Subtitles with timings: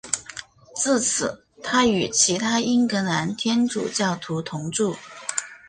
[0.75, 4.95] 自此他与其他英格兰天主教徒同住。